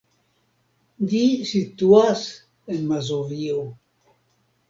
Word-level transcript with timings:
Ĝi 1.09 1.19
situas 1.49 2.23
en 2.77 2.81
Mazovio. 2.93 3.61